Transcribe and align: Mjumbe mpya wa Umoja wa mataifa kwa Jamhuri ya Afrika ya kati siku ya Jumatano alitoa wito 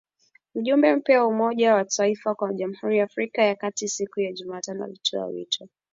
Mjumbe 0.55 0.95
mpya 0.95 1.21
wa 1.21 1.27
Umoja 1.27 1.73
wa 1.73 1.77
mataifa 1.79 2.35
kwa 2.35 2.53
Jamhuri 2.53 2.97
ya 2.97 3.03
Afrika 3.03 3.41
ya 3.41 3.55
kati 3.55 3.89
siku 3.89 4.21
ya 4.21 4.31
Jumatano 4.33 4.83
alitoa 4.85 5.25
wito 5.25 5.67